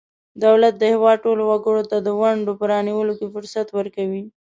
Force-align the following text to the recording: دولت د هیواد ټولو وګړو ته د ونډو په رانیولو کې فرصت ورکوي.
دولت 0.45 0.73
د 0.77 0.83
هیواد 0.93 1.17
ټولو 1.25 1.43
وګړو 1.51 1.83
ته 1.91 1.97
د 2.01 2.07
ونډو 2.21 2.51
په 2.59 2.65
رانیولو 2.71 3.13
کې 3.19 3.33
فرصت 3.35 3.67
ورکوي. 3.77 4.23